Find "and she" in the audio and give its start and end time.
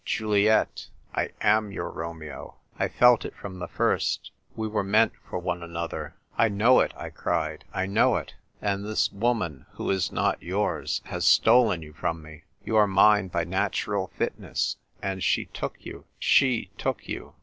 15.03-15.45